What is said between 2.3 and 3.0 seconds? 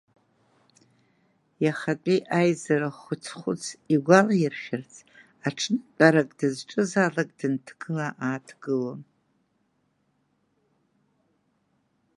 аизара